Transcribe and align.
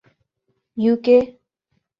you 0.77 0.93
کے 1.05 1.17